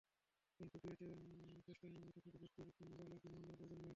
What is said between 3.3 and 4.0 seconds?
নিবন্ধনের প্রয়োজন নেই।